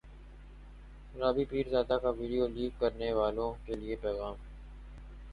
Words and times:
رابی 1.15 1.43
پیرزادہ 1.45 1.97
کا 2.01 2.09
video 2.09 2.47
leak 2.47 2.79
کرنیوالوں 2.79 3.51
کے 3.65 3.75
لیے 3.75 3.95
پیغام 4.01 4.35